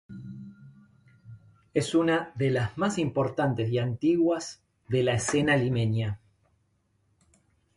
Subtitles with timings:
[1.75, 6.19] Es una de las más importantes y antiguas de la escena limeña.